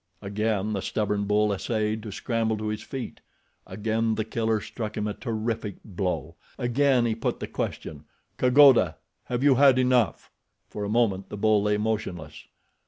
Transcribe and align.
Again 0.23 0.73
the 0.73 0.81
stubborn 0.81 1.25
bull 1.25 1.53
essayed 1.53 2.01
to 2.01 2.11
scramble 2.11 2.57
to 2.57 2.69
his 2.69 2.81
feet. 2.81 3.19
Again 3.67 4.15
The 4.15 4.25
Killer 4.25 4.59
struck 4.59 4.97
him 4.97 5.05
a 5.05 5.13
terrific 5.13 5.75
blow. 5.85 6.37
Again 6.57 7.05
he 7.05 7.13
put 7.13 7.39
the 7.39 7.45
question, 7.45 8.05
kagoda—have 8.39 9.43
you 9.43 9.53
had 9.53 9.77
enough? 9.77 10.31
For 10.69 10.83
a 10.83 10.89
moment 10.89 11.29
the 11.29 11.37
bull 11.37 11.61
lay 11.61 11.77
motionless. 11.77 12.45